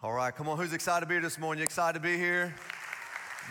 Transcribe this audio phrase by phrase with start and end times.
[0.00, 0.56] All right, come on.
[0.56, 1.58] Who's excited to be here this morning?
[1.58, 2.54] You excited to be here?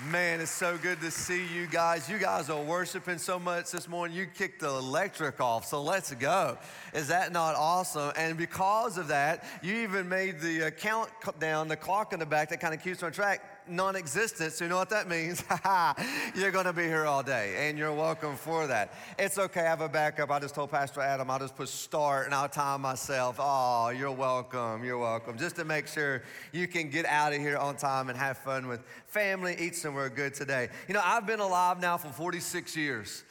[0.10, 2.10] Man, it's so good to see you guys.
[2.10, 4.16] You guys are worshiping so much this morning.
[4.16, 6.58] You kicked the electric off, so let's go.
[6.94, 8.14] Is that not awesome?
[8.16, 12.62] And because of that, you even made the countdown, the clock in the back that
[12.62, 14.54] kind of keeps on track non existent.
[14.54, 15.44] So, you know what that means?
[16.36, 18.94] you're going to be here all day, and you're welcome for that.
[19.18, 20.32] It's okay, I have a backup.
[20.32, 23.38] I just told Pastor Adam, I'll just put start and I'll time myself.
[23.40, 24.84] Oh, you're welcome.
[24.84, 25.38] You're welcome.
[25.38, 28.68] Just to make sure you can get out of here on time and have fun
[28.68, 30.70] with family, eat somewhere good today.
[30.88, 33.24] You know, I've been alive now for 46 years.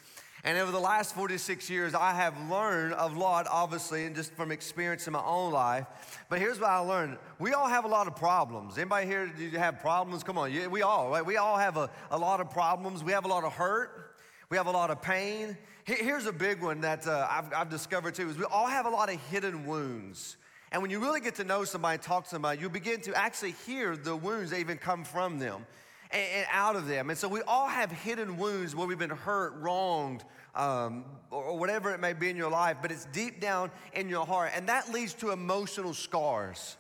[0.45, 4.53] And over the last 46 years, I have learned a lot, obviously, and just from
[4.53, 5.87] experience in my own life.
[6.29, 7.19] But here's what I learned.
[7.39, 8.77] We all have a lot of problems.
[8.79, 10.23] Anybody here you have problems?
[10.23, 11.25] Come on, we all, right?
[11.25, 13.03] We all have a, a lot of problems.
[13.03, 14.17] We have a lot of hurt.
[14.49, 15.57] We have a lot of pain.
[15.85, 18.91] Here's a big one that uh, I've, I've discovered too, is we all have a
[18.91, 20.37] lot of hidden wounds.
[20.73, 23.55] And when you really get to know somebody, talk to somebody, you begin to actually
[23.67, 25.67] hear the wounds that even come from them
[26.11, 27.11] and, and out of them.
[27.11, 31.93] And so we all have hidden wounds where we've been hurt, wronged, um, or whatever
[31.93, 34.53] it may be in your life, but it's deep down in your heart.
[34.55, 36.77] And that leads to emotional scars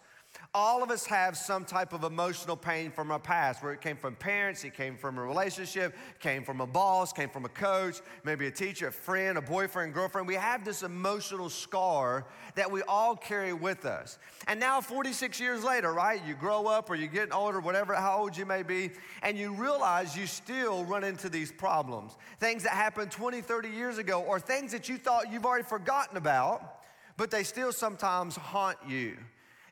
[0.56, 3.94] all of us have some type of emotional pain from our past, where it came
[3.94, 8.00] from parents, it came from a relationship, came from a boss, came from a coach,
[8.24, 10.26] maybe a teacher, a friend, a boyfriend, girlfriend.
[10.26, 14.18] We have this emotional scar that we all carry with us.
[14.48, 18.20] And now, 46 years later, right, you grow up or you're get older, whatever, how
[18.20, 22.16] old you may be, and you realize you still run into these problems.
[22.40, 26.16] Things that happened 20, 30 years ago, or things that you thought you've already forgotten
[26.16, 26.82] about,
[27.18, 29.18] but they still sometimes haunt you.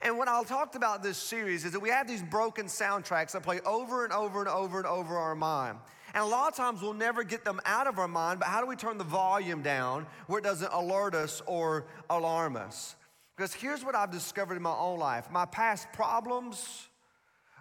[0.05, 3.42] And what I'll talk about this series is that we have these broken soundtracks that
[3.42, 5.78] play over and over and over and over our mind.
[6.12, 8.61] And a lot of times we'll never get them out of our mind, but how
[8.61, 12.96] do we turn the volume down where it doesn't alert us or alarm us?
[13.34, 16.89] Because here's what I've discovered in my own life my past problems,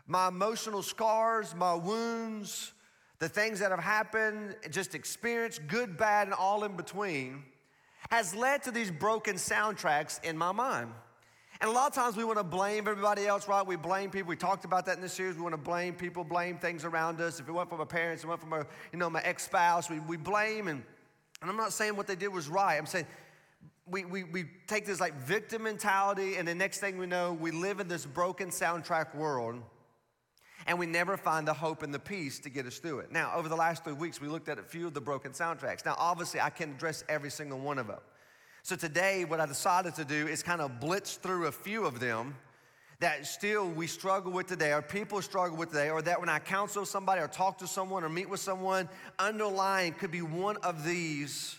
[0.05, 2.73] my emotional scars, my wounds,
[3.19, 7.41] the things that have happened, just experience, good, bad, and all in between,
[8.12, 10.91] has led to these broken soundtracks in my mind.
[11.62, 13.66] And a lot of times we want to blame everybody else, right?
[13.66, 14.30] We blame people.
[14.30, 15.36] We talked about that in this series.
[15.36, 17.40] We want to blame people, blame things around us.
[17.40, 20.00] If it went from my parents, it went from my, you know, my ex-spouse, we,
[20.00, 20.68] we blame.
[20.68, 20.84] And,
[21.41, 22.78] and I'm not saying what they did was right.
[22.78, 23.06] I'm saying
[23.86, 27.52] we, we, we take this like victim mentality, and the next thing we know, we
[27.52, 29.62] live in this broken soundtrack world,
[30.68, 33.12] and we never find the hope and the peace to get us through it.
[33.12, 35.85] Now, over the last three weeks, we looked at a few of the broken soundtracks.
[35.85, 38.00] Now, obviously, I can't address every single one of them.
[38.66, 42.00] So today, what I decided to do is kind of blitz through a few of
[42.00, 42.34] them
[43.01, 46.40] that still we struggle with today, or people struggle with today, or that when I
[46.40, 48.88] counsel somebody or talk to someone or meet with someone,
[49.19, 51.57] underlying could be one of these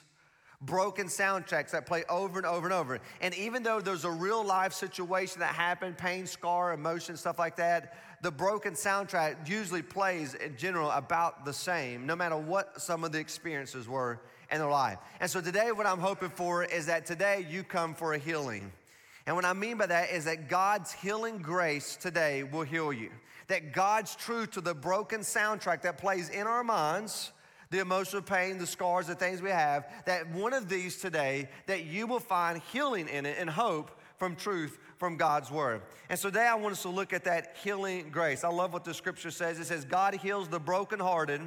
[0.62, 2.98] broken soundtracks that play over and over and over.
[3.20, 7.56] And even though there's a real life situation that happened, pain, scar, emotion, stuff like
[7.56, 13.04] that, the broken soundtrack usually plays in general about the same, no matter what some
[13.04, 14.18] of the experiences were
[14.50, 14.96] in their life.
[15.20, 18.72] And so today, what I'm hoping for is that today you come for a healing.
[19.26, 23.10] And what I mean by that is that God's healing grace today will heal you.
[23.48, 27.30] That God's truth to the broken soundtrack that plays in our minds,
[27.68, 31.84] the emotional pain, the scars, the things we have, that one of these today, that
[31.84, 35.82] you will find healing in it and hope from truth from God's word.
[36.08, 38.42] And so today I want us to look at that healing grace.
[38.42, 39.58] I love what the scripture says.
[39.58, 41.42] It says, God heals the brokenhearted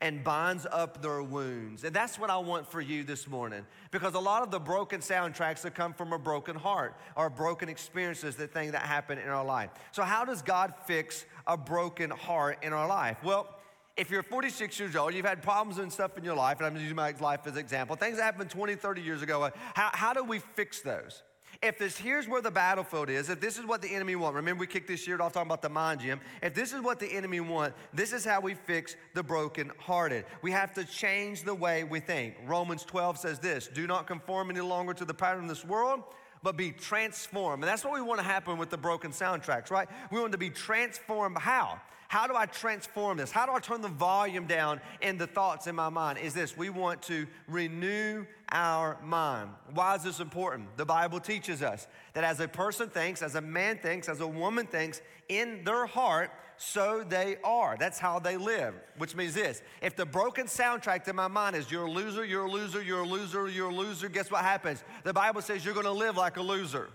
[0.00, 1.84] and binds up their wounds.
[1.84, 3.66] And that's what I want for you this morning.
[3.90, 7.68] Because a lot of the broken soundtracks that come from a broken heart or broken
[7.68, 9.68] experiences, the thing that happened in our life.
[9.92, 13.18] So, how does God fix a broken heart in our life?
[13.22, 13.54] Well,
[13.98, 16.76] if you're 46 years old, you've had problems and stuff in your life, and I'm
[16.76, 19.90] using my life as an example, things that happened 20, 30 years ago, uh, how,
[19.92, 21.22] how do we fix those?
[21.64, 24.60] If this here's where the battlefield is, if this is what the enemy want, remember
[24.60, 26.20] we kicked this year off talking about the mind gym.
[26.42, 30.26] If this is what the enemy want, this is how we fix the broken hearted.
[30.42, 32.36] We have to change the way we think.
[32.44, 36.02] Romans 12 says this: Do not conform any longer to the pattern of this world,
[36.42, 37.62] but be transformed.
[37.62, 39.88] And that's what we want to happen with the broken soundtracks, right?
[40.10, 41.38] We want to be transformed.
[41.38, 41.80] How?
[42.08, 43.30] How do I transform this?
[43.30, 46.18] How do I turn the volume down in the thoughts in my mind?
[46.18, 48.24] Is this we want to renew
[48.54, 49.50] our mind.
[49.74, 50.76] Why is this important?
[50.76, 54.26] The Bible teaches us that as a person thinks, as a man thinks, as a
[54.26, 57.76] woman thinks, in their heart, so they are.
[57.78, 61.70] That's how they live, which means this if the broken soundtrack to my mind is
[61.70, 64.84] you're a loser, you're a loser, you're a loser, you're a loser, guess what happens?
[65.02, 66.90] The Bible says you're gonna live like a loser.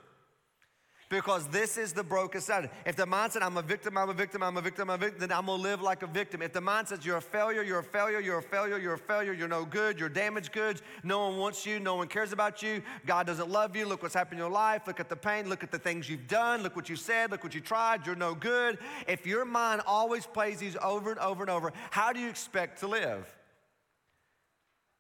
[1.09, 2.69] Because this is the broken side.
[2.85, 4.97] If the mind mindset, I'm a victim, I'm a victim, I'm a victim, I'm a
[4.97, 6.41] victim, then I'm gonna live like a victim.
[6.41, 9.33] If the mindset, you're a failure, you're a failure, you're a failure, you're a failure,
[9.33, 12.81] you're no good, you're damaged goods, no one wants you, no one cares about you,
[13.06, 15.63] God doesn't love you, look what's happened in your life, look at the pain, look
[15.63, 18.33] at the things you've done, look what you said, look what you tried, you're no
[18.33, 18.77] good.
[19.07, 22.79] If your mind always plays these over and over and over, how do you expect
[22.79, 23.38] to live?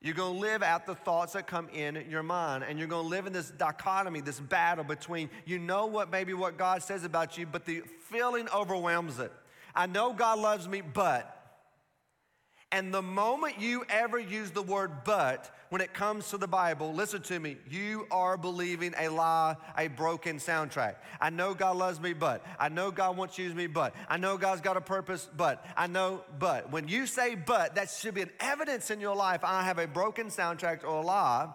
[0.01, 3.03] You're going to live out the thoughts that come in your mind, and you're going
[3.03, 7.03] to live in this dichotomy, this battle between you know what maybe what God says
[7.03, 9.31] about you, but the feeling overwhelms it.
[9.75, 11.38] I know God loves me, but
[12.71, 16.93] and the moment you ever use the word but when it comes to the Bible,
[16.93, 20.95] listen to me, you are believing a lie, a broken soundtrack.
[21.21, 24.17] I know God loves me, but I know God wants to use me, but I
[24.17, 26.71] know God's got a purpose, but I know, but.
[26.71, 29.87] When you say but, that should be an evidence in your life I have a
[29.87, 31.49] broken soundtrack or a lie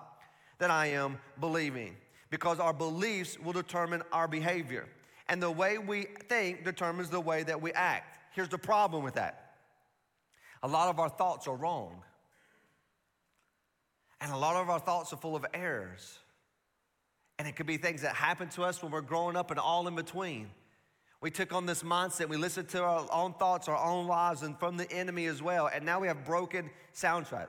[0.59, 1.97] that I am believing
[2.31, 4.87] because our beliefs will determine our behavior.
[5.29, 8.19] And the way we think determines the way that we act.
[8.35, 9.44] Here's the problem with that
[10.65, 12.03] a lot of our thoughts are wrong.
[14.23, 16.19] And a lot of our thoughts are full of errors.
[17.39, 19.87] And it could be things that happen to us when we're growing up and all
[19.87, 20.49] in between.
[21.21, 24.59] We took on this mindset, we listened to our own thoughts, our own lives, and
[24.59, 25.69] from the enemy as well.
[25.73, 27.49] And now we have broken soundtrack.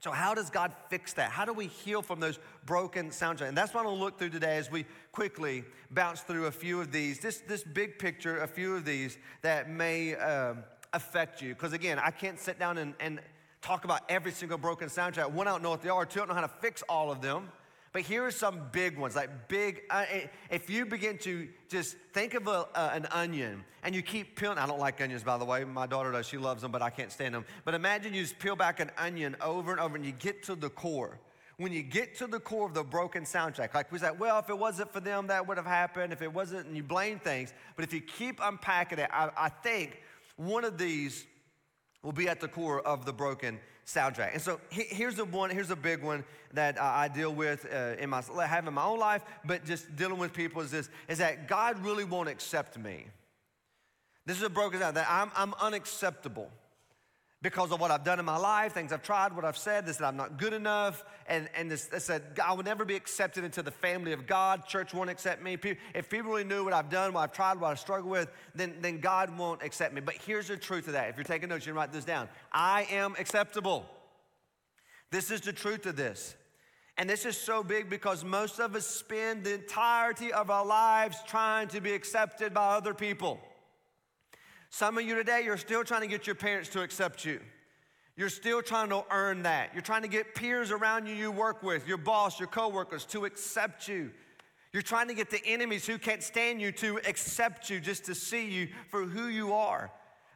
[0.00, 1.30] So, how does God fix that?
[1.30, 3.48] How do we heal from those broken soundtracks?
[3.48, 6.80] And that's what I'm gonna look through today as we quickly bounce through a few
[6.80, 7.20] of these.
[7.20, 11.54] This, this big picture, a few of these that may um, affect you.
[11.54, 13.20] Because again, I can't sit down and, and
[13.60, 15.30] talk about every single broken soundtrack.
[15.30, 16.04] One, I don't know what they are.
[16.04, 17.50] Two, I don't know how to fix all of them.
[17.92, 19.82] But here are some big ones, like big.
[19.90, 24.00] Uh, eh, if you begin to just think of a, uh, an onion and you
[24.00, 25.62] keep peeling, I don't like onions, by the way.
[25.64, 26.26] My daughter does.
[26.26, 27.44] She loves them, but I can't stand them.
[27.66, 30.54] But imagine you just peel back an onion over and over and you get to
[30.54, 31.18] the core.
[31.58, 34.48] When you get to the core of the broken soundtrack, like we said, well, if
[34.48, 36.14] it wasn't for them, that would have happened.
[36.14, 37.52] If it wasn't, and you blame things.
[37.76, 40.00] But if you keep unpacking it, I, I think
[40.46, 41.24] one of these
[42.02, 44.32] will be at the core of the broken soundtrack.
[44.32, 48.10] And so here's the one, here's a big one that I deal with uh, in
[48.10, 51.48] my have in my own life, but just dealing with people is this: is that
[51.48, 53.06] God really won't accept me.
[54.24, 56.48] This is a broken sound that I'm, I'm unacceptable
[57.42, 59.96] because of what I've done in my life, things I've tried, what I've said, this
[59.96, 62.94] that I'm not good enough, and, and this, this uh, that I will never be
[62.94, 64.64] accepted into the family of God.
[64.64, 65.58] Church won't accept me.
[65.92, 68.76] If people really knew what I've done, what I've tried, what I've struggled with, then,
[68.80, 70.00] then God won't accept me.
[70.00, 71.08] But here's the truth of that.
[71.08, 72.28] If you're taking notes, you can write this down.
[72.52, 73.86] I am acceptable.
[75.10, 76.36] This is the truth of this.
[76.96, 81.16] And this is so big because most of us spend the entirety of our lives
[81.26, 83.40] trying to be accepted by other people.
[84.72, 87.40] Some of you today, you're still trying to get your parents to accept you.
[88.16, 89.68] You're still trying to earn that.
[89.74, 93.26] You're trying to get peers around you you work with, your boss, your coworkers to
[93.26, 94.10] accept you.
[94.72, 98.14] You're trying to get the enemies who can't stand you to accept you just to
[98.14, 99.90] see you for who you are.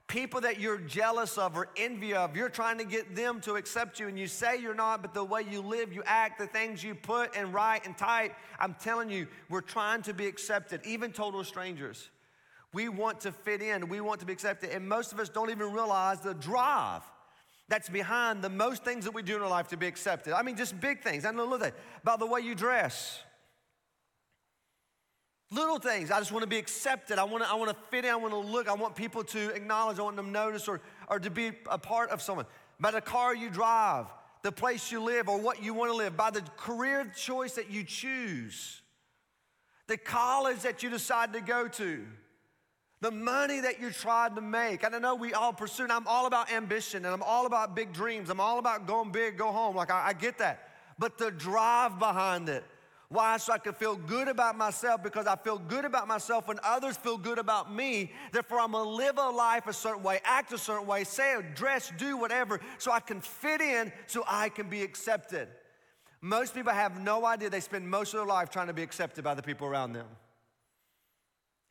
[0.07, 3.99] People that you're jealous of or envy of, you're trying to get them to accept
[3.99, 6.85] you, and you say you're not, but the way you live, you act, the things
[6.85, 11.11] you put and write and type, I'm telling you, we're trying to be accepted, even
[11.11, 12.11] total strangers.
[12.77, 15.49] We want to fit in, we want to be accepted, and most of us don't
[15.49, 17.01] even realize the drive
[17.71, 20.35] that's behind the most things that we do in our life to be accepted.
[20.35, 21.25] I mean, just big things.
[21.25, 21.73] I know look at.
[22.03, 23.19] About the way you dress.
[25.51, 26.11] Little things.
[26.11, 27.19] I just want to be accepted.
[27.19, 28.11] I want to, I want to fit in.
[28.11, 28.69] I want to look.
[28.69, 29.99] I want people to acknowledge.
[29.99, 32.45] I want them to notice or, or to be a part of someone.
[32.79, 34.05] By the car you drive,
[34.43, 37.71] the place you live, or what you want to live, by the career choice that
[37.71, 38.83] you choose,
[39.87, 42.05] the college that you decide to go to
[43.01, 44.83] the money that you're trying to make.
[44.83, 47.77] And I know we all pursue, and I'm all about ambition and I'm all about
[47.77, 48.31] big dreams.
[48.31, 49.77] I'm all about going big, go home.
[49.77, 50.71] Like, I, I get that.
[50.99, 52.65] But the drive behind it,
[53.09, 53.37] why?
[53.37, 56.97] So I can feel good about myself because I feel good about myself when others
[56.97, 58.11] feel good about me.
[58.33, 61.93] Therefore, I'm gonna live a life a certain way, act a certain way, say, dress,
[61.99, 65.49] do whatever, so I can fit in, so I can be accepted.
[66.21, 69.23] Most people have no idea they spend most of their life trying to be accepted
[69.23, 70.07] by the people around them.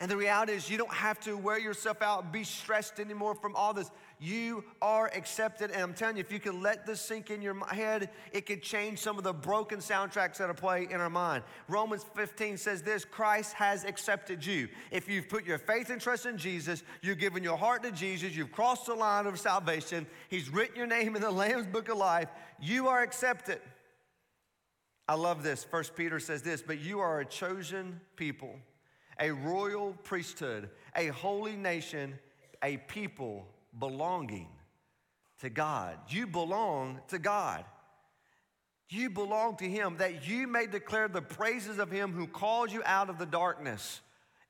[0.02, 3.56] And the reality is, you don't have to wear yourself out, be stressed anymore from
[3.56, 3.90] all this.
[4.20, 5.72] You are accepted.
[5.72, 8.62] And I'm telling you, if you can let this sink in your head, it could
[8.62, 11.46] change some of the broken soundtracks that are playing in our mind.
[11.70, 14.68] Romans 15 says this Christ has accepted you.
[14.92, 18.36] If you've put your faith and trust in Jesus, you've given your heart to Jesus,
[18.36, 21.98] you've crossed the line of salvation, He's written your name in the Lamb's book of
[21.98, 22.28] life,
[22.60, 23.62] you are accepted.
[25.08, 25.64] I love this.
[25.64, 28.60] First Peter says this, but you are a chosen people
[29.20, 32.18] a royal priesthood, a holy nation,
[32.64, 33.48] a people
[33.80, 34.48] belonging
[35.42, 35.98] to God.
[36.10, 37.66] You belong to God.
[38.90, 42.82] You belong to Him, that you may declare the praises of Him who called you
[42.86, 44.02] out of the darkness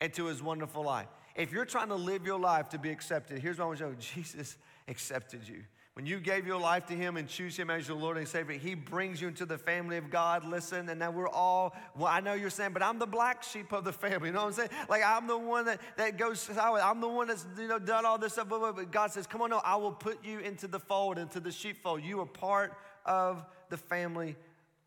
[0.01, 1.07] into His wonderful light.
[1.35, 3.85] If you're trying to live your life to be accepted, here's what I want to
[3.85, 4.57] show Jesus
[4.87, 5.63] accepted you.
[5.95, 8.57] When you gave your life to Him and choose Him as your Lord and Savior,
[8.57, 10.43] He brings you into the family of God.
[10.43, 13.71] Listen, and now we're all, well, I know you're saying, but I'm the black sheep
[13.71, 14.15] of the family.
[14.25, 14.69] You know what I'm saying?
[14.89, 18.17] Like, I'm the one that, that goes, I'm the one that's, you know, done all
[18.17, 18.49] this stuff.
[18.49, 21.51] But God says, come on, no, I will put you into the fold, into the
[21.51, 22.03] sheepfold.
[22.03, 22.73] You are part
[23.05, 24.35] of the family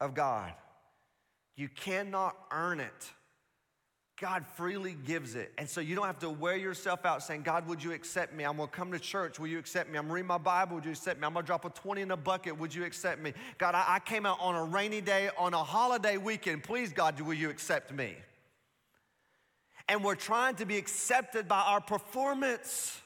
[0.01, 0.53] of God.
[1.57, 3.13] You cannot earn it.
[4.21, 5.53] God freely gives it.
[5.59, 8.43] And so you don't have to wear yourself out saying, God, would you accept me?
[8.43, 9.39] I'm gonna come to church.
[9.39, 9.97] Will you accept me?
[9.97, 10.75] I'm gonna read my Bible.
[10.75, 11.27] Would you accept me?
[11.27, 12.59] I'm gonna drop a 20 in a bucket.
[12.59, 13.33] Would you accept me?
[13.59, 16.65] God, I, I came out on a rainy day, on a holiday weekend.
[16.65, 18.17] Please, God, will you accept me?
[19.89, 23.01] And we're trying to be accepted by our performance.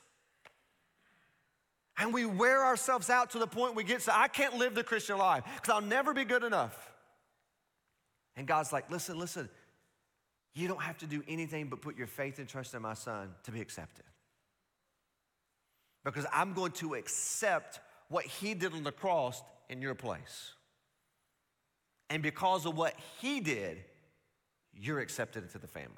[1.99, 4.83] And we wear ourselves out to the point we get so I can't live the
[4.83, 6.91] Christian life because I'll never be good enough.
[8.35, 9.51] And God's like, listen, listen,
[10.55, 13.31] you don't have to do anything but put your faith and trust in my son
[13.45, 14.05] to be accepted.
[16.05, 20.53] Because I'm going to accept what he did on the cross in your place.
[22.11, 23.79] And because of what he did,
[24.75, 25.89] you're accepted into the family.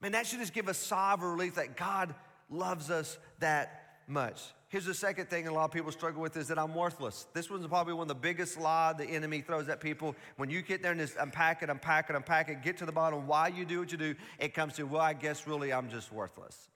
[0.00, 2.14] Man, that should just give sigh of relief that God
[2.50, 3.77] loves us that
[4.08, 4.42] much.
[4.68, 7.26] Here's the second thing a lot of people struggle with is that I'm worthless.
[7.32, 10.14] This one's probably one of the biggest lie the enemy throws at people.
[10.36, 12.92] When you get there and just unpack it, unpack it, unpack it, get to the
[12.92, 15.88] bottom why you do what you do, it comes to, well, I guess really I'm
[15.88, 16.68] just worthless.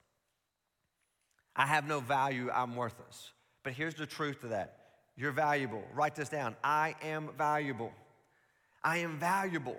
[1.55, 3.31] I have no value, I'm worthless.
[3.63, 4.77] But here's the truth to that.
[5.15, 5.83] You're valuable.
[5.93, 6.55] Write this down.
[6.63, 7.91] I am valuable.
[8.83, 9.77] I am valuable.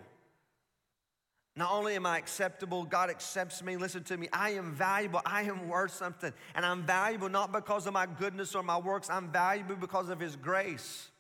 [1.57, 3.77] Not only am I acceptable, God accepts me.
[3.77, 4.29] Listen to me.
[4.33, 5.21] I am valuable.
[5.25, 6.33] I am worth something.
[6.55, 9.09] And I'm valuable not because of my goodness or my works.
[9.09, 11.11] I'm valuable because of His grace.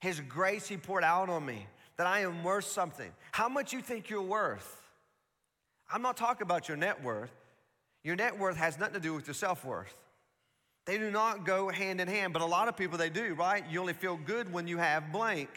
[0.00, 3.12] His grace He poured out on me, that I am worth something.
[3.30, 4.80] How much you think you're worth?
[5.92, 7.30] I'm not talking about your net worth.
[8.02, 9.94] Your net worth has nothing to do with your self worth.
[10.86, 13.64] They do not go hand in hand, but a lot of people they do, right?
[13.70, 15.50] You only feel good when you have blank.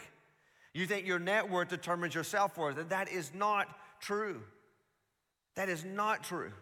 [0.74, 3.68] You think your net worth determines your self worth, and that is not
[4.00, 4.42] true.
[5.54, 6.52] That is not true.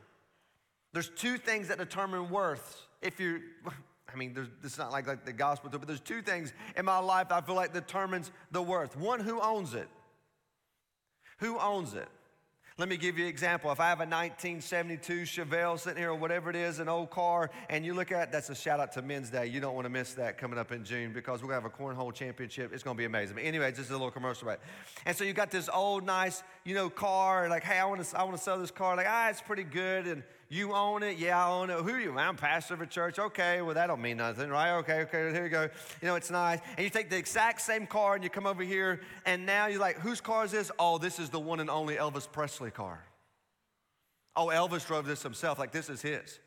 [0.93, 2.87] There's two things that determine worth.
[3.01, 3.41] If you,
[4.13, 6.85] I mean, there's, this is not like, like the gospel, but there's two things in
[6.85, 8.97] my life I feel like determines the worth.
[8.97, 9.89] One, who owns it?
[11.39, 12.09] Who owns it?
[12.79, 13.71] Let me give you an example.
[13.71, 17.51] If I have a 1972 Chevelle sitting here or whatever it is, an old car,
[17.69, 19.47] and you look at it, that's a shout out to Men's Day.
[19.47, 21.79] You don't want to miss that coming up in June because we're going to have
[21.79, 22.73] a cornhole championship.
[22.73, 23.35] It's going to be amazing.
[23.37, 24.61] But anyway, just a little commercial it.
[25.05, 28.19] And so you got this old, nice, you know, car, like, hey, I want to,
[28.19, 28.97] I want to sell this car.
[28.97, 30.07] Like, ah, it's pretty good.
[30.07, 30.23] And
[30.57, 31.19] you own it?
[31.19, 31.79] Yeah, I own it.
[31.79, 32.19] Who are you?
[32.19, 33.19] I'm pastor of a church.
[33.19, 34.79] Okay, well, that don't mean nothing, right?
[34.79, 35.69] Okay, okay, here you go.
[36.01, 36.61] You know, it's nice.
[36.77, 39.81] And you take the exact same car and you come over here, and now you're
[39.81, 40.71] like, whose car is this?
[40.79, 43.03] Oh, this is the one and only Elvis Presley car.
[44.37, 45.59] Oh, Elvis drove this himself.
[45.59, 46.39] Like, this is his.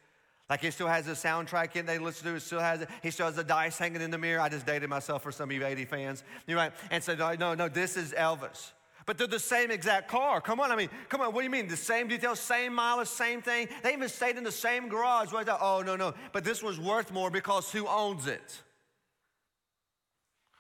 [0.50, 2.90] Like he still has a soundtrack in they listen to it, still has it.
[3.02, 4.40] He still has the dice hanging in the mirror.
[4.40, 6.24] I just dated myself for some of you 80 fans.
[6.46, 6.72] You're right.
[6.92, 8.72] And so, no, no, this is Elvis.
[9.06, 10.42] But they're the same exact car.
[10.42, 11.68] Come on, I mean, come on, what do you mean?
[11.68, 13.68] The same details, same mileage, same thing.
[13.84, 15.32] They even stayed in the same garage.
[15.32, 16.14] Right oh, no, no.
[16.32, 18.62] But this was worth more because who owns it?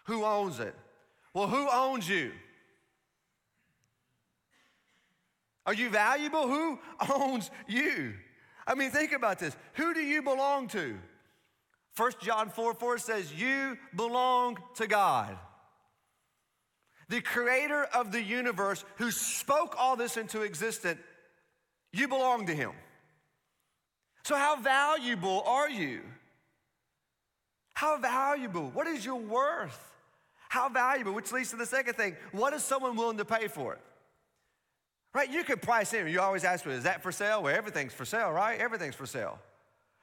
[0.06, 0.75] Who owns it?
[1.34, 2.32] Well, who owns you?
[5.66, 6.48] Are you valuable?
[6.48, 6.80] Who
[7.12, 8.14] owns you?
[8.68, 9.56] I mean, think about this.
[9.74, 10.98] Who do you belong to?
[11.98, 15.36] 1 John 4 4 says, You belong to God
[17.09, 21.00] the creator of the universe who spoke all this into existence,
[21.93, 22.71] you belong to him.
[24.24, 26.01] So, how valuable are you?
[27.74, 28.71] How valuable?
[28.71, 29.79] What is your worth?
[30.50, 31.13] How valuable?
[31.13, 32.15] Which leads to the second thing.
[32.31, 33.81] What is someone willing to pay for it?
[35.13, 35.29] Right?
[35.29, 36.07] You could price in.
[36.07, 37.43] You always ask me, is that for sale?
[37.43, 38.59] Well, everything's for sale, right?
[38.59, 39.39] Everything's for sale.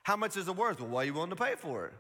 [0.03, 0.81] How much is it worth?
[0.81, 1.93] Well, what are you willing to pay for it?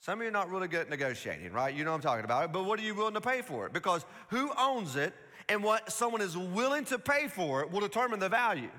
[0.00, 1.74] Some of you are not really good at negotiating, right?
[1.74, 2.44] You know I'm talking about.
[2.44, 2.52] It.
[2.52, 3.72] But what are you willing to pay for it?
[3.74, 5.12] Because who owns it
[5.48, 8.70] and what someone is willing to pay for it will determine the value.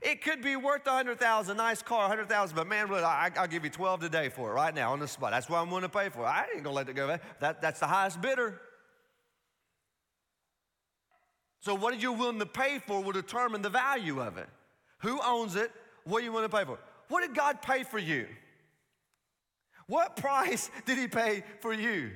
[0.00, 3.02] It could be worth a hundred thousand, nice car, a hundred thousand, but man, really,
[3.02, 5.32] I, will give you twelve today for it right now on the spot.
[5.32, 6.20] That's what I'm willing to pay for.
[6.20, 6.26] It.
[6.26, 7.18] I ain't gonna let it go.
[7.40, 8.60] That, that's the highest bidder.
[11.60, 14.48] So what are you willing to pay for will determine the value of it.
[15.00, 15.72] Who owns it?
[16.04, 16.78] What are you willing to pay for?
[17.08, 18.26] What did God pay for you?
[19.88, 22.10] What price did he pay for you?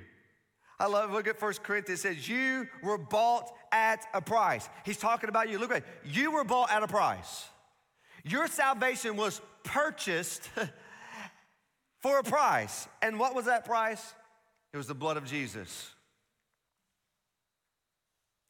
[0.79, 4.69] I love, look at 1 Corinthians, it says, You were bought at a price.
[4.85, 5.59] He's talking about you.
[5.59, 7.49] Look at you were bought at a price.
[8.25, 10.49] Your salvation was purchased
[12.01, 12.87] for a price.
[13.01, 14.15] And what was that price?
[14.73, 15.91] It was the blood of Jesus.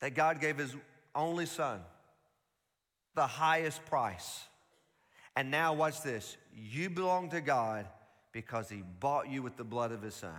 [0.00, 0.74] That God gave his
[1.14, 1.80] only son,
[3.14, 4.42] the highest price.
[5.36, 7.86] And now, watch this you belong to God
[8.32, 10.34] because he bought you with the blood of his son.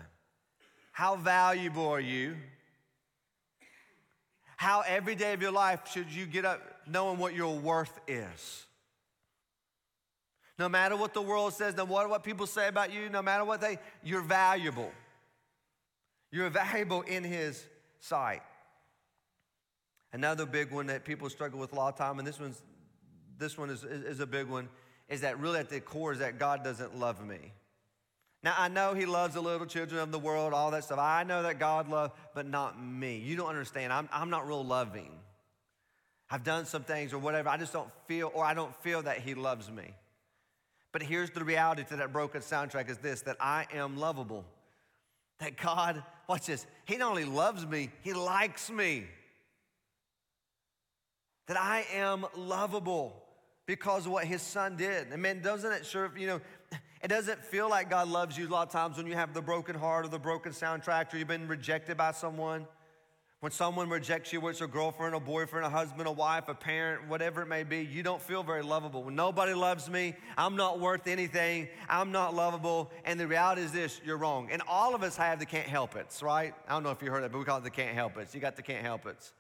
[0.92, 2.36] How valuable are you?
[4.58, 8.66] How every day of your life should you get up knowing what your worth is?
[10.60, 13.44] No matter what the world says, no matter what people say about you, no matter
[13.44, 14.92] what they, you're valuable.
[16.32, 17.66] You're valuable in His
[18.00, 18.42] sight.
[20.14, 22.62] Another big one that people struggle with a lot of time, and this one's
[23.40, 24.70] this one is, is, is a big one,
[25.10, 27.52] is that really at the core is that God doesn't love me.
[28.44, 31.00] Now, I know He loves the little children of the world, all that stuff.
[31.00, 33.18] I know that God loves, but not me.
[33.18, 33.94] You don't understand.
[33.94, 35.12] I'm, I'm not real loving.
[36.30, 37.50] I've done some things or whatever.
[37.50, 39.94] I just don't feel, or I don't feel that He loves me.
[40.92, 44.44] But here's the reality to that broken soundtrack is this that I am lovable.
[45.40, 49.06] That God, watch this, He not only loves me, He likes me.
[51.48, 53.22] That I am lovable
[53.66, 55.08] because of what His Son did.
[55.12, 56.42] And man, doesn't it sure, you know,
[57.04, 59.42] it doesn't feel like God loves you a lot of times when you have the
[59.42, 62.66] broken heart or the broken soundtrack or you've been rejected by someone.
[63.42, 66.54] When someone rejects you, whether it's a girlfriend, a boyfriend, a husband, a wife, a
[66.54, 69.04] parent, whatever it may be, you don't feel very lovable.
[69.04, 72.90] When nobody loves me, I'm not worth anything, I'm not lovable.
[73.04, 74.48] And the reality is this you're wrong.
[74.50, 76.54] And all of us have the can't help it, right?
[76.70, 78.34] I don't know if you heard that, but we call it the can't help it.
[78.34, 79.34] You got the can't help it.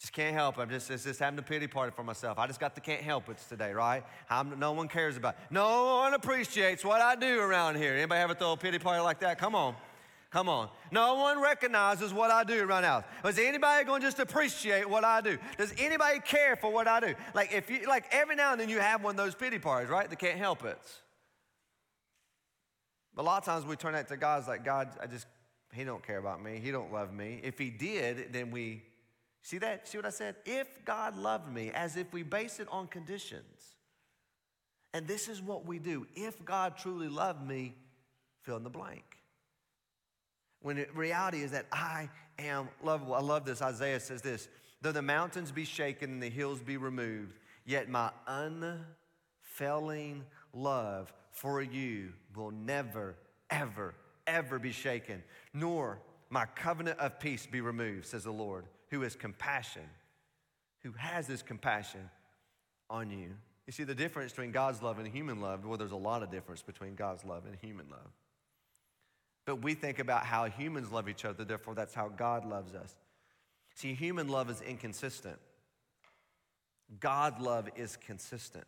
[0.00, 0.62] Just can't help it.
[0.62, 2.38] I'm just, just having a pity party for myself.
[2.38, 4.04] I just got the can't help it today, right?
[4.28, 5.40] I'm, no one cares about it.
[5.50, 7.94] No one appreciates what I do around here.
[7.94, 9.38] Anybody ever throw a pity party like that?
[9.38, 9.74] Come on.
[10.30, 10.68] Come on.
[10.90, 13.04] No one recognizes what I do around the house.
[13.24, 15.38] Is anybody going to just appreciate what I do?
[15.56, 17.14] Does anybody care for what I do?
[17.34, 19.88] Like if you like every now and then you have one of those pity parties,
[19.88, 20.10] right?
[20.10, 20.78] They can't help it.
[23.14, 25.26] But a lot of times we turn that to God's like, God, I just,
[25.72, 26.60] he don't care about me.
[26.62, 27.40] He don't love me.
[27.42, 28.82] If he did, then we,
[29.46, 29.86] see that?
[29.88, 30.36] See what I said?
[30.44, 33.74] If God loved me, as if we base it on conditions.
[34.92, 36.06] And this is what we do.
[36.14, 37.74] If God truly loved me,
[38.42, 39.04] fill in the blank.
[40.62, 43.14] When the reality is that I am lovable.
[43.14, 43.62] I love this.
[43.62, 44.48] Isaiah says this
[44.82, 51.62] Though the mountains be shaken and the hills be removed, yet my unfailing love for
[51.62, 53.16] you will never,
[53.50, 53.94] ever,
[54.26, 59.14] ever be shaken, nor my covenant of peace be removed, says the Lord, who is
[59.14, 59.88] compassion,
[60.82, 62.08] who has this compassion
[62.88, 63.30] on you.
[63.66, 65.64] You see the difference between God's love and human love?
[65.64, 68.10] Well, there's a lot of difference between God's love and human love.
[69.44, 72.94] But we think about how humans love each other, therefore, that's how God loves us.
[73.74, 75.38] See, human love is inconsistent.
[77.00, 78.64] God love is consistent.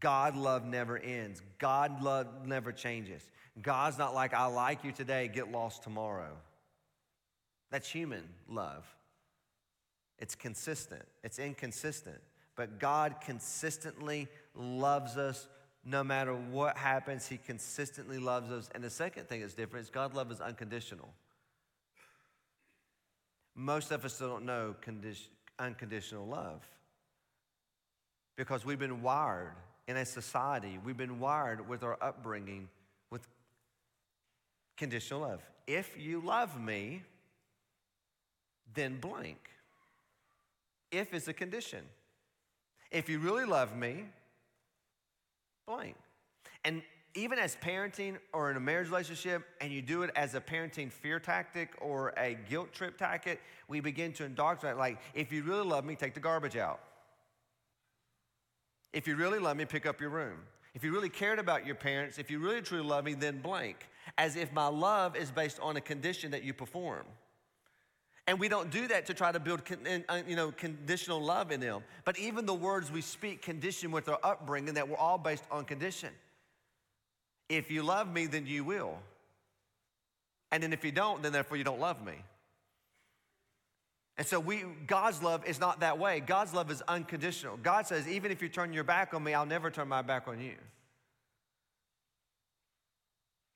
[0.00, 1.40] God love never ends.
[1.58, 3.22] God love never changes.
[3.62, 6.36] God's not like, I like you today, get lost tomorrow.
[7.70, 8.84] That's human love.
[10.18, 12.18] It's consistent, it's inconsistent.
[12.56, 15.46] But God consistently loves us
[15.84, 18.68] no matter what happens, He consistently loves us.
[18.74, 21.08] And the second thing that's different is God's love is unconditional.
[23.54, 25.28] Most of us don't know condi-
[25.58, 26.62] unconditional love
[28.36, 29.54] because we've been wired
[29.88, 32.68] in a society, we've been wired with our upbringing
[33.10, 33.26] with
[34.76, 35.40] conditional love.
[35.66, 37.02] If you love me,
[38.74, 39.38] then blank.
[40.90, 41.84] If is a condition.
[42.90, 44.04] If you really love me,
[45.66, 45.96] blank.
[46.64, 46.82] And
[47.14, 50.90] even as parenting or in a marriage relationship, and you do it as a parenting
[50.90, 55.66] fear tactic or a guilt trip tactic, we begin to indoctrinate like, if you really
[55.66, 56.80] love me, take the garbage out.
[58.92, 60.38] If you really love me, pick up your room.
[60.74, 63.88] If you really cared about your parents, if you really truly love me, then blank.
[64.16, 67.04] As if my love is based on a condition that you perform.
[68.28, 69.62] And we don't do that to try to build
[70.06, 71.82] uh, you know, conditional love in them.
[72.04, 75.64] But even the words we speak condition with our upbringing that we're all based on
[75.64, 76.10] condition.
[77.48, 78.98] If you love me, then you will.
[80.52, 82.16] And then if you don't, then therefore you don't love me.
[84.18, 86.20] And so we God's love is not that way.
[86.20, 87.56] God's love is unconditional.
[87.56, 90.28] God says, even if you turn your back on me, I'll never turn my back
[90.28, 90.56] on you.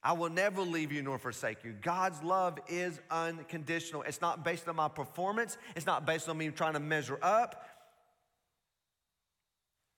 [0.05, 1.73] I will never leave you nor forsake you.
[1.81, 4.03] God's love is unconditional.
[4.03, 7.67] It's not based on my performance, it's not based on me trying to measure up.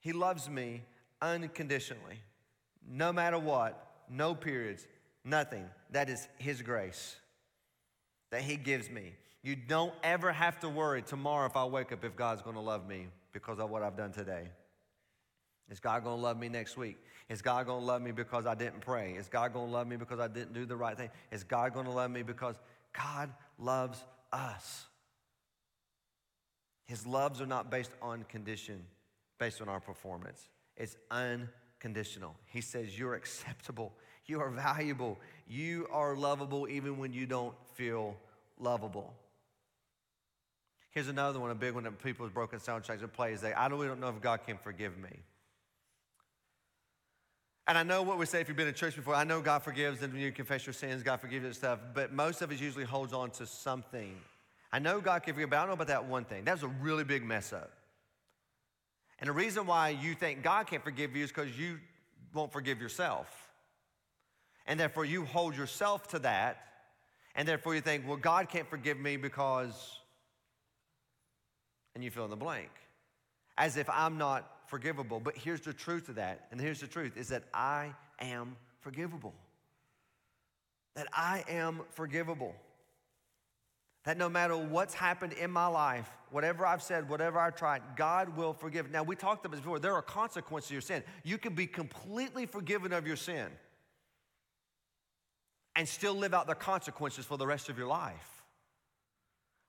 [0.01, 0.83] He loves me
[1.23, 2.21] unconditionally,
[2.87, 4.87] no matter what, no periods,
[5.25, 5.65] nothing.
[5.91, 7.17] That is His grace
[8.31, 9.15] that He gives me.
[9.43, 12.87] You don't ever have to worry tomorrow if I wake up if God's to love
[12.87, 14.49] me because of what I've done today.
[15.71, 16.99] Is God going to love me next week?
[17.29, 19.15] Is God going to love me because I didn't pray?
[19.15, 21.11] Is God going to love me because I didn't do the right thing?
[21.33, 22.57] Is God going to love me because
[22.93, 24.85] God loves us?
[26.85, 28.85] His loves are not based on condition,
[29.39, 30.49] based on our performance.
[30.77, 32.37] It's unconditional.
[32.47, 33.95] He says, You're acceptable.
[34.27, 35.19] You are valuable.
[35.47, 38.17] You are lovable even when you don't feel
[38.59, 39.15] lovable.
[40.91, 43.41] Here's another one, a big one that people people's broken soundtracks and plays.
[43.41, 45.21] They, I really don't know if God can forgive me.
[47.67, 49.15] And I know what we say if you've been in church before.
[49.15, 52.43] I know God forgives and you confess your sins, God forgives and stuff, but most
[52.43, 54.15] of us usually holds on to something.
[54.71, 56.45] I know God can forgive, but I don't know about that one thing.
[56.45, 57.71] That was a really big mess up.
[59.21, 61.79] And the reason why you think God can't forgive you is because you
[62.35, 63.29] won't forgive yourself.
[64.67, 66.59] And therefore you hold yourself to that.
[67.37, 69.99] And therefore you think, well, God can't forgive me because,
[71.95, 72.71] and you fill in the blank.
[73.57, 75.21] As if I'm not forgivable.
[75.21, 79.33] But here's the truth of that, and here's the truth is that I am forgivable.
[80.97, 82.57] That I am forgivable.
[84.03, 88.37] That no matter what's happened in my life, whatever I've said, whatever I've tried, God
[88.37, 88.91] will forgive.
[88.91, 89.79] Now, we talked about this before.
[89.79, 91.05] There are consequences to your sin.
[91.23, 93.47] You can be completely forgiven of your sin
[95.77, 98.43] and still live out the consequences for the rest of your life.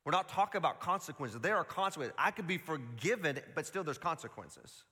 [0.04, 1.40] We're not talking about consequences.
[1.42, 2.16] There are consequences.
[2.18, 4.84] I could be forgiven, but still there's consequences.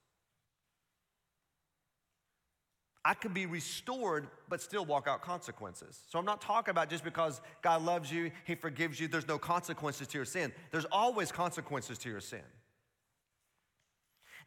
[3.05, 5.99] I could be restored, but still walk out consequences.
[6.09, 9.37] So I'm not talking about just because God loves you, He forgives you, there's no
[9.37, 10.53] consequences to your sin.
[10.71, 12.43] There's always consequences to your sin.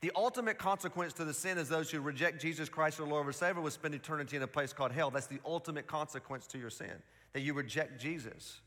[0.01, 3.35] The ultimate consequence to the sin is those who reject Jesus Christ, our Lord and
[3.35, 5.11] Savior, will spend eternity in a place called hell.
[5.11, 6.93] That's the ultimate consequence to your sin,
[7.33, 8.61] that you reject Jesus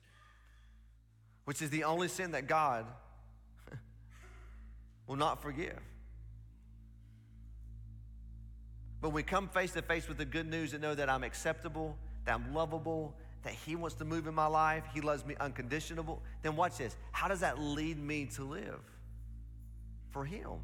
[1.50, 2.86] which is the only sin that God
[5.08, 5.80] will not forgive.
[9.02, 11.98] But we come face to face with the good news and know that I'm acceptable,
[12.26, 16.22] that I'm lovable, that He wants to move in my life, He loves me unconditional.
[16.42, 16.96] Then watch this.
[17.12, 18.82] How does that lead me to live
[20.12, 20.60] for Him?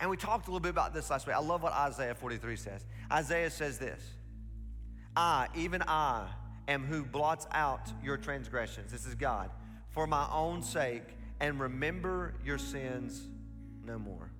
[0.00, 1.34] And we talked a little bit about this last week.
[1.34, 2.84] I love what Isaiah 43 says.
[3.10, 4.00] Isaiah says this
[5.16, 6.28] I, even I,
[6.68, 8.92] am who blots out your transgressions.
[8.92, 9.50] This is God.
[9.90, 11.02] For my own sake,
[11.40, 13.26] and remember your sins
[13.84, 14.30] no more.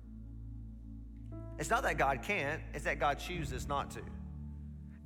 [1.59, 4.01] It's not that God can't, it's that God chooses not to.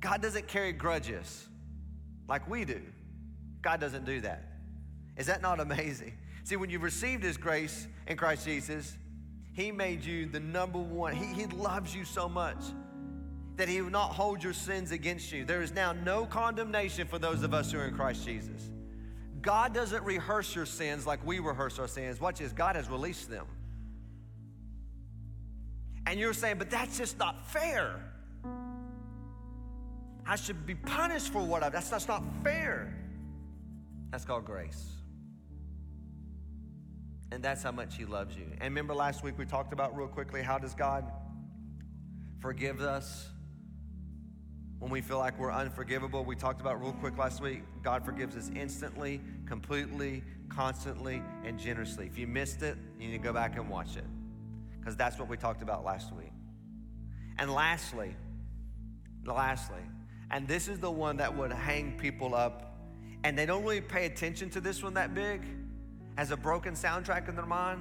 [0.00, 1.48] God doesn't carry grudges
[2.28, 2.80] like we do.
[3.60, 4.44] God doesn't do that.
[5.16, 6.14] Is that not amazing?
[6.44, 8.96] See, when you've received His grace in Christ Jesus,
[9.52, 11.14] He made you the number one.
[11.14, 12.62] He, he loves you so much
[13.56, 15.44] that he will not hold your sins against you.
[15.44, 18.70] There is now no condemnation for those of us who are in Christ Jesus.
[19.40, 22.20] God doesn't rehearse your sins like we rehearse our sins.
[22.20, 23.46] Watch this, God has released them.
[26.06, 28.00] And you're saying, but that's just not fair.
[30.26, 32.94] I should be punished for what I've that's, not fair.
[34.10, 34.90] That's called grace.
[37.32, 38.46] And that's how much He loves you.
[38.52, 41.10] And remember last week we talked about real quickly how does God
[42.40, 43.28] forgive us?
[44.84, 46.26] when we feel like we're unforgivable.
[46.26, 47.62] We talked about real quick last week.
[47.82, 52.06] God forgives us instantly, completely, constantly, and generously.
[52.06, 54.04] If you missed it, you need to go back and watch it
[54.84, 56.32] because that's what we talked about last week.
[57.38, 58.14] And lastly,
[59.24, 59.80] lastly,
[60.30, 62.76] and this is the one that would hang people up,
[63.24, 65.40] and they don't really pay attention to this one that big
[66.18, 67.80] as a broken soundtrack in their mind.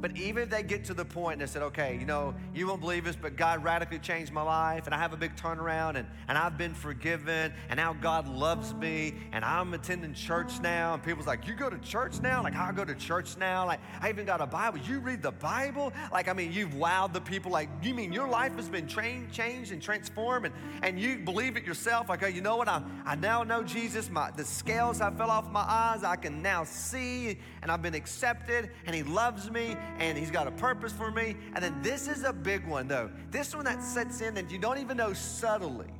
[0.00, 2.66] But even if they get to the point and they said, okay, you know, you
[2.66, 5.96] won't believe this, but God radically changed my life and I have a big turnaround
[5.96, 10.94] and, and I've been forgiven and now God loves me and I'm attending church now.
[10.94, 12.42] And people's like, you go to church now?
[12.42, 13.66] Like, I go to church now?
[13.66, 14.78] Like, I even got a Bible.
[14.78, 15.92] You read the Bible?
[16.10, 17.50] Like, I mean, you've wowed the people.
[17.50, 21.56] Like, you mean your life has been trained, changed and transformed and, and you believe
[21.56, 22.08] it yourself?
[22.08, 22.68] Like, okay, you know what?
[22.68, 24.10] I, I now know Jesus.
[24.10, 26.04] My, the scales have fell off my eyes.
[26.04, 30.46] I can now see and I've been accepted and he loves me and He's got
[30.46, 31.36] a purpose for me.
[31.54, 33.10] And then this is a big one, though.
[33.30, 35.90] This one that sets in that you don't even know subtly.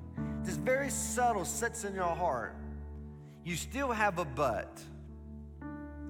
[0.43, 2.55] This very subtle sits in your heart.
[3.45, 4.81] You still have a but.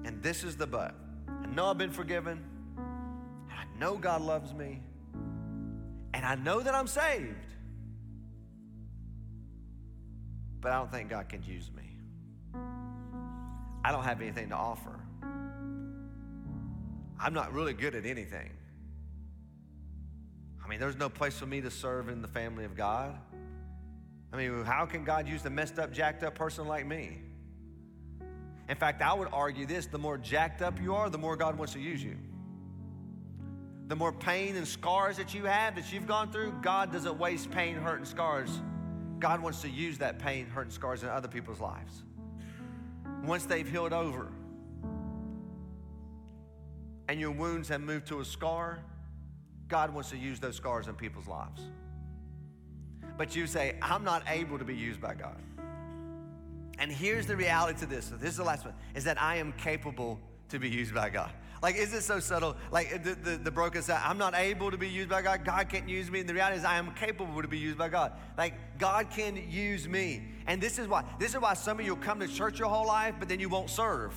[0.03, 0.95] And this is the but.
[1.27, 2.43] I know I've been forgiven.
[2.77, 4.81] And I know God loves me.
[6.13, 7.35] And I know that I'm saved.
[10.59, 11.97] But I don't think God can use me.
[13.83, 15.00] I don't have anything to offer.
[17.21, 18.49] I'm not really good at anything.
[20.63, 23.15] I mean, there's no place for me to serve in the family of God.
[24.33, 27.19] I mean, how can God use a messed up, jacked up person like me?
[28.69, 31.57] In fact, I would argue this the more jacked up you are, the more God
[31.57, 32.17] wants to use you.
[33.91, 37.51] the more pain and scars that you have, that you've gone through, God doesn't waste
[37.51, 38.49] pain, hurt, and scars.
[39.19, 42.03] God wants to use that pain, hurt, and scars in other people's lives.
[43.25, 44.29] Once they've healed over
[47.11, 48.79] and your wounds have moved to a scar,
[49.67, 51.61] God wants to use those scars in people's lives.
[53.17, 55.35] But you say, I'm not able to be used by God.
[56.79, 58.13] And here's the reality to this.
[58.15, 61.33] This is the last one, is that I am capable to be used by God.
[61.61, 62.55] Like, is it so subtle?
[62.71, 65.43] Like the, the, the broken side, I'm not able to be used by God.
[65.43, 66.21] God can't use me.
[66.21, 68.13] And the reality is I am capable to be used by God.
[68.37, 70.29] Like God can use me.
[70.47, 72.69] And this is why, this is why some of you will come to church your
[72.69, 74.15] whole life, but then you won't serve.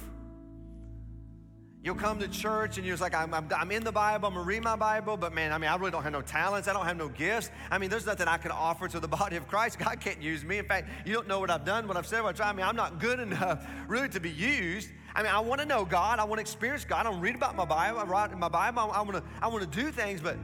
[1.84, 4.46] You'll come to church and you're like, I'm, I'm, I'm, in the Bible, I'm gonna
[4.46, 6.86] read my Bible, but man, I mean, I really don't have no talents, I don't
[6.86, 7.50] have no gifts.
[7.70, 9.78] I mean, there's nothing I can offer to the body of Christ.
[9.78, 10.56] God can't use me.
[10.56, 12.48] In fact, you don't know what I've done, what I've said, what I've tried.
[12.48, 14.88] I mean, I'm not good enough really to be used.
[15.14, 17.66] I mean, I wanna know God, I wanna experience God, I wanna read about my
[17.66, 20.38] Bible, I write in my Bible, I wanna, I wanna do things, but,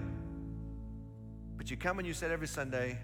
[1.57, 2.99] but you come and you sit every Sunday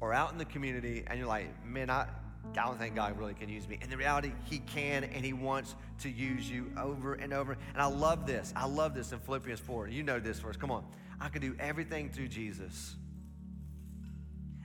[0.00, 2.06] or out in the community and you're like, man, I,
[2.56, 3.78] I don't think God really can use me.
[3.82, 7.52] In the reality, He can and He wants to use you over and over.
[7.52, 8.52] And I love this.
[8.56, 9.88] I love this in Philippians 4.
[9.88, 10.56] You know this verse.
[10.56, 10.84] Come on.
[11.20, 12.96] I can do everything through Jesus.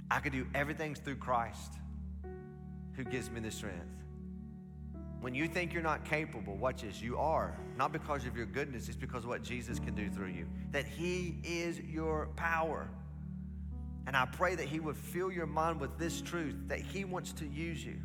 [0.09, 1.73] I can do everything through Christ
[2.95, 4.03] who gives me the strength.
[5.21, 7.57] When you think you're not capable, watch this, you are.
[7.77, 10.47] Not because of your goodness, it's because of what Jesus can do through you.
[10.71, 12.89] That He is your power.
[14.05, 17.31] And I pray that He would fill your mind with this truth that He wants
[17.33, 17.99] to use you.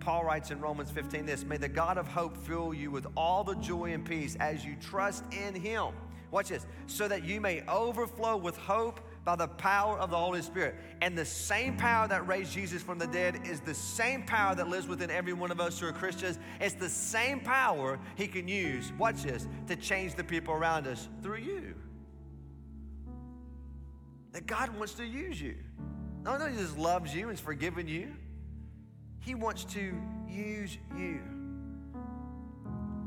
[0.00, 3.44] Paul writes in Romans 15 this May the God of hope fill you with all
[3.44, 5.88] the joy and peace as you trust in Him.
[6.32, 10.40] Watch this, so that you may overflow with hope by the power of the Holy
[10.40, 10.74] Spirit.
[11.02, 14.66] And the same power that raised Jesus from the dead is the same power that
[14.66, 16.38] lives within every one of us who are Christians.
[16.58, 21.08] It's the same power He can use, watch this, to change the people around us
[21.22, 21.74] through you
[24.32, 25.54] that God wants to use you.
[26.22, 28.08] Not only He just loves you and has forgiven you,
[29.20, 29.94] He wants to
[30.28, 31.20] use you.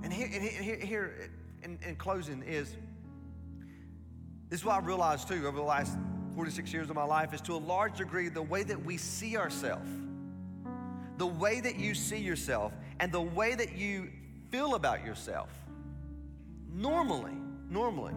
[0.03, 1.29] And here, and here, here
[1.63, 2.75] in, in closing is
[4.49, 5.97] this is what I realized too over the last
[6.35, 9.35] 46 years of my life is to a large degree the way that we see
[9.37, 9.89] ourselves,
[11.17, 14.09] the way that you see yourself, and the way that you
[14.51, 15.49] feel about yourself
[16.71, 17.33] normally,
[17.69, 18.13] normally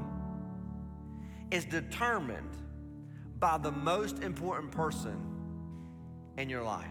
[1.50, 2.56] is determined
[3.38, 5.16] by the most important person
[6.37, 6.87] in your life.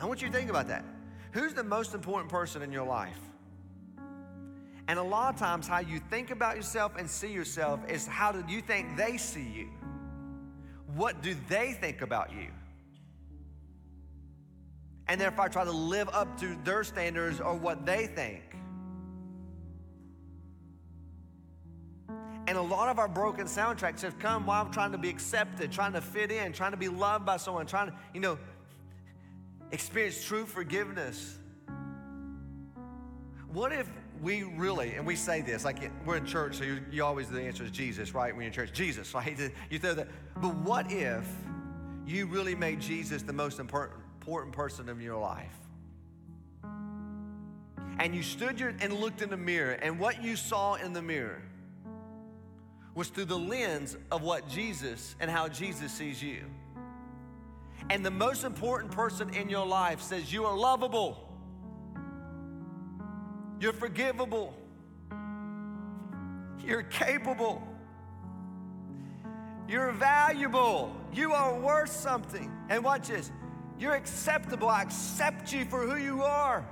[0.00, 0.84] I want you to think about that.
[1.32, 3.18] Who's the most important person in your life?
[4.86, 8.32] And a lot of times, how you think about yourself and see yourself is how
[8.32, 9.68] do you think they see you?
[10.94, 12.48] What do they think about you?
[15.08, 18.42] And if I try to live up to their standards or what they think,
[22.46, 25.94] And a lot of our broken soundtracks have come while trying to be accepted, trying
[25.94, 28.38] to fit in, trying to be loved by someone, trying to, you know,
[29.72, 31.38] experience true forgiveness.
[33.50, 33.88] What if
[34.20, 37.40] we really, and we say this, like we're in church, so you, you always, the
[37.40, 38.34] answer is Jesus, right?
[38.34, 39.38] When you're in church, Jesus, right?
[39.70, 40.08] You throw that.
[40.36, 41.26] But what if
[42.06, 45.56] you really made Jesus the most important, important person in your life?
[48.00, 51.02] And you stood your, and looked in the mirror, and what you saw in the
[51.02, 51.40] mirror
[52.94, 56.44] was through the lens of what Jesus and how Jesus sees you.
[57.90, 61.28] And the most important person in your life says you are lovable,
[63.60, 64.54] you're forgivable,
[66.64, 67.66] you're capable,
[69.68, 72.50] you're valuable, you are worth something.
[72.68, 73.30] And watch this
[73.78, 74.68] you're acceptable.
[74.68, 76.64] I accept you for who you are.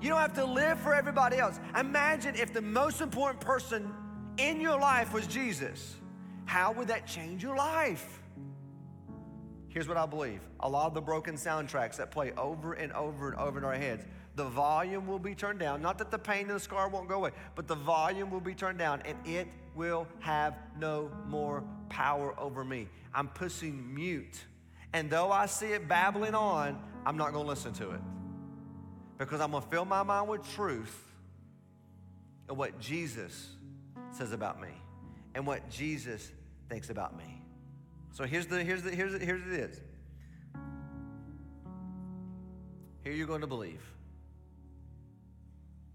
[0.00, 1.58] You don't have to live for everybody else.
[1.78, 3.92] Imagine if the most important person
[4.38, 5.96] in your life was Jesus,
[6.44, 8.20] how would that change your life?
[9.68, 13.30] Here's what I believe a lot of the broken soundtracks that play over and over
[13.30, 15.82] and over in our heads, the volume will be turned down.
[15.82, 18.54] Not that the pain and the scar won't go away, but the volume will be
[18.54, 22.88] turned down and it will have no more power over me.
[23.14, 24.44] I'm pushing mute.
[24.92, 28.00] And though I see it babbling on, I'm not going to listen to it
[29.18, 31.02] because I'm going to fill my mind with truth
[32.48, 33.55] and what Jesus
[34.16, 34.68] says about me
[35.34, 36.32] and what Jesus
[36.68, 37.42] thinks about me.
[38.12, 39.80] So here's the here's the here's the, here's it is.
[43.02, 43.82] Here you're going to believe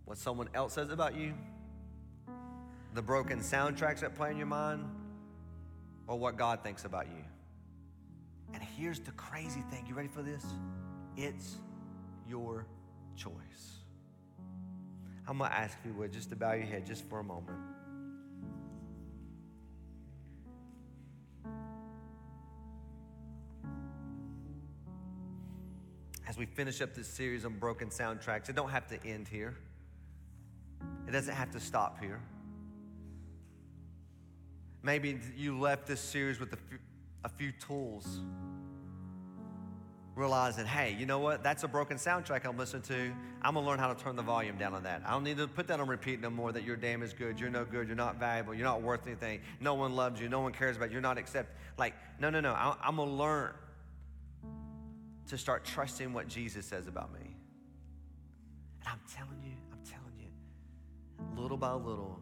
[0.06, 1.34] what someone else says about you,
[2.94, 4.86] the broken soundtracks that play in your mind,
[6.08, 7.24] or what God thinks about you.
[8.54, 9.86] And here's the crazy thing.
[9.88, 10.46] You ready for this?
[11.18, 11.56] It's
[12.28, 12.66] your
[13.16, 13.32] choice.
[15.28, 17.58] I'm going to ask you would just to bow your head just for a moment.
[26.42, 29.56] We finish up this series on broken soundtracks, it don't have to end here.
[31.08, 32.20] It doesn't have to stop here.
[34.82, 36.80] Maybe you left this series with a few,
[37.24, 38.22] a few tools
[40.16, 41.44] realizing, hey, you know what?
[41.44, 43.14] That's a broken soundtrack I'm listening to.
[43.44, 45.04] I'm gonna learn how to turn the volume down on that.
[45.06, 47.52] I don't need to put that on repeat no more that you're damaged good, you're
[47.52, 50.54] no good, you're not valuable, you're not worth anything, no one loves you, no one
[50.54, 51.56] cares about you, you're not accepted.
[51.78, 52.54] Like, no, no, no.
[52.54, 53.52] I, I'm gonna learn
[55.28, 57.36] to start trusting what Jesus says about me.
[58.82, 62.20] And I'm telling you, I'm telling you, little by little,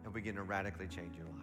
[0.00, 1.36] it'll begin to radically change your life.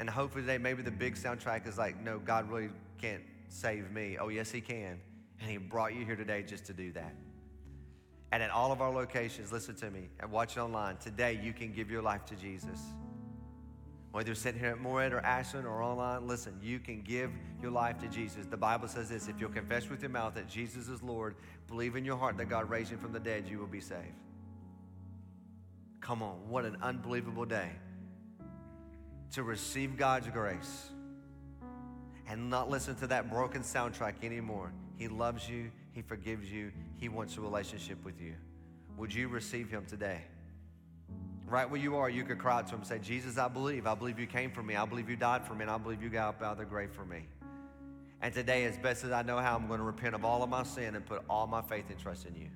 [0.00, 4.16] And hopefully today, maybe the big soundtrack is like, no, God really can't save me.
[4.20, 5.00] Oh, yes, He can.
[5.40, 7.14] And He brought you here today just to do that.
[8.30, 10.98] And at all of our locations, listen to me and watch it online.
[10.98, 12.80] Today, you can give your life to Jesus.
[14.18, 17.30] Whether you're sitting here at Morehead or Ashland or online, listen, you can give
[17.62, 18.46] your life to Jesus.
[18.46, 21.36] The Bible says this if you'll confess with your mouth that Jesus is Lord,
[21.68, 24.02] believe in your heart that God raised him from the dead, you will be saved.
[26.00, 27.70] Come on, what an unbelievable day
[29.34, 30.90] to receive God's grace
[32.26, 34.72] and not listen to that broken soundtrack anymore.
[34.96, 38.34] He loves you, He forgives you, He wants a relationship with you.
[38.96, 40.22] Would you receive Him today?
[41.48, 43.86] Right where you are, you could cry to Him and say, Jesus, I believe.
[43.86, 44.76] I believe you came for me.
[44.76, 46.64] I believe you died for me, and I believe you got up out of the
[46.66, 47.26] grave for me.
[48.20, 50.50] And today, as best as I know how, I'm going to repent of all of
[50.50, 52.48] my sin and put all my faith and trust in you.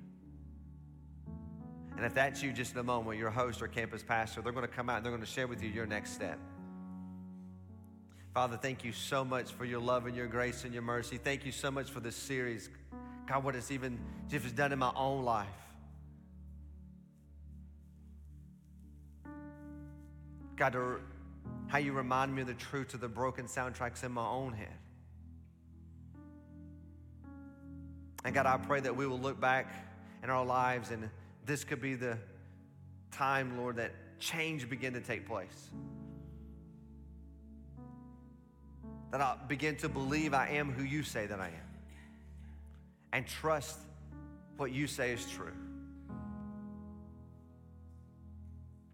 [1.95, 4.67] And if that's you, just in a moment, your host or campus pastor, they're going
[4.67, 6.37] to come out and they're going to share with you your next step.
[8.33, 11.17] Father, thank you so much for your love and your grace and your mercy.
[11.17, 12.69] Thank you so much for this series.
[13.27, 15.47] God, what it's even just done in my own life.
[20.55, 20.99] God, to,
[21.67, 24.67] how you remind me of the truth of the broken soundtracks in my own head.
[28.25, 29.73] And God, I pray that we will look back
[30.23, 31.09] in our lives and
[31.45, 32.17] this could be the
[33.11, 35.69] time, Lord, that change begin to take place.
[39.13, 41.69] that I'll begin to believe I am who you say that I am
[43.11, 43.77] and trust
[44.57, 45.53] what you say is true.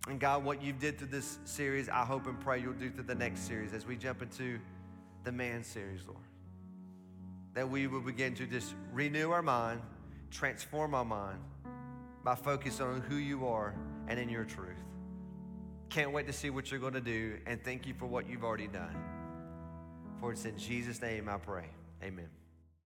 [0.08, 3.04] And God, what you did through this series, I hope and pray you'll do through
[3.04, 4.60] the next series as we jump into
[5.24, 6.20] the man series, Lord.
[7.54, 9.82] That we will begin to just renew our mind,
[10.32, 11.40] transform our mind
[12.24, 13.76] by focusing on who you are
[14.08, 14.78] and in your truth.
[15.90, 18.44] Can't wait to see what you're going to do, and thank you for what you've
[18.44, 18.96] already done.
[20.20, 21.66] For it's in Jesus' name I pray.
[22.04, 22.39] Amen.